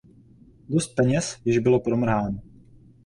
Dost 0.69 0.95
peněz 0.95 1.37
již 1.45 1.57
bylo 1.59 1.79
promrháno. 1.79 2.39